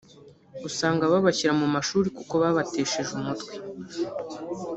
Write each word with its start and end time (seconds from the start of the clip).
usanga 0.67 1.11
babashyira 1.11 1.51
mu 1.61 1.67
mashuri 1.75 2.07
kuko 2.17 2.33
babatesheje 2.43 3.11
umutwe 3.19 3.53